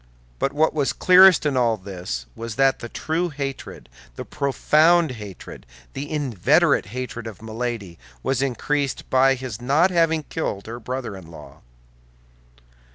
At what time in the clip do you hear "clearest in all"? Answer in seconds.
0.93-1.77